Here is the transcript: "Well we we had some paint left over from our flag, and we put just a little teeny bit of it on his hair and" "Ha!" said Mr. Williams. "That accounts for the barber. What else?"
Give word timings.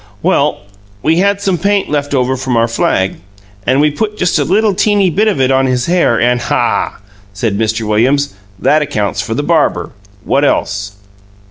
"Well 0.23 0.61
we 1.03 1.13
we 1.13 1.19
had 1.19 1.41
some 1.41 1.59
paint 1.59 1.87
left 1.87 2.15
over 2.15 2.35
from 2.35 2.57
our 2.57 2.67
flag, 2.67 3.17
and 3.67 3.79
we 3.79 3.91
put 3.91 4.17
just 4.17 4.39
a 4.39 4.43
little 4.43 4.73
teeny 4.73 5.11
bit 5.11 5.27
of 5.27 5.39
it 5.39 5.51
on 5.51 5.67
his 5.67 5.85
hair 5.85 6.19
and" 6.19 6.41
"Ha!" 6.41 6.97
said 7.33 7.55
Mr. 7.55 7.85
Williams. 7.87 8.33
"That 8.57 8.81
accounts 8.81 9.21
for 9.21 9.35
the 9.35 9.43
barber. 9.43 9.91
What 10.25 10.43
else?" 10.43 10.93